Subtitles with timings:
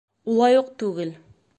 [0.33, 1.17] —Улай уҡ түгел.